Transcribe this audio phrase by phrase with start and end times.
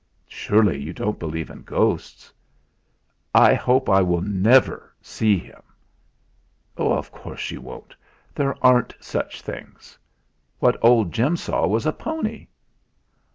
[0.29, 2.33] "Surely you don't believe in ghosts?"
[3.35, 5.61] "I hope I will never see him."
[6.75, 7.95] "Of course you won't.
[8.33, 9.99] There aren't such things.
[10.57, 12.47] What old Jim saw was a pony."